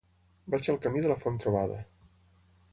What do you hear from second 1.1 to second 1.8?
la Font-trobada.